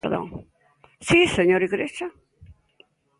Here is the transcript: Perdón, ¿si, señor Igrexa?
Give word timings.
Perdón, 0.05 0.25
¿si, 1.07 1.19
señor 1.37 1.61
Igrexa? 1.67 2.07